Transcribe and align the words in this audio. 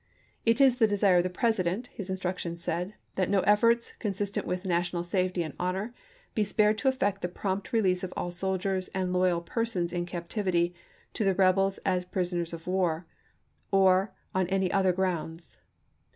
"It 0.47 0.59
is 0.59 0.77
the 0.79 0.87
desire 0.87 1.17
of 1.17 1.23
the 1.23 1.29
President," 1.29 1.85
his 1.93 2.09
instructions 2.09 2.63
said, 2.63 2.95
"that 3.13 3.29
no 3.29 3.41
efforts, 3.41 3.93
consistent 3.99 4.47
with 4.47 4.65
national 4.65 5.03
safety 5.03 5.43
and 5.43 5.53
honor, 5.59 5.93
be 6.33 6.43
spared 6.43 6.79
to 6.79 6.87
effect 6.87 7.21
the 7.21 7.27
prompt 7.27 7.71
release 7.71 8.03
of 8.03 8.11
all 8.17 8.31
soldiers 8.31 8.87
and 8.95 9.13
loyal 9.13 9.41
persons 9.41 9.93
in 9.93 10.07
captivity 10.07 10.73
to 11.13 11.23
the 11.23 11.35
rebels 11.35 11.77
as 11.85 12.03
prisoners 12.03 12.51
of 12.51 12.65
war, 12.65 13.05
or 13.69 14.11
on 14.33 14.47
any 14.47 14.71
other 14.71 14.91
grounds." 14.91 15.57